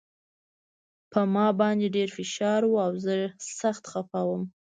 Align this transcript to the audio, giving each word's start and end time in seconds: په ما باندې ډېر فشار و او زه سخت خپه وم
په 1.11 1.19
ما 1.33 1.47
باندې 1.59 1.87
ډېر 1.95 2.09
فشار 2.17 2.61
و 2.67 2.73
او 2.85 2.91
زه 3.05 3.15
سخت 3.59 3.83
خپه 3.91 4.19
وم 4.27 4.43